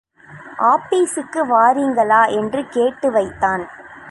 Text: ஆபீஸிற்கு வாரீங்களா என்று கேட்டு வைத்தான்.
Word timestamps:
ஆபீஸிற்கு 0.63 1.41
வாரீங்களா 1.53 2.21
என்று 2.31 2.67
கேட்டு 2.69 3.11
வைத்தான். 3.11 3.63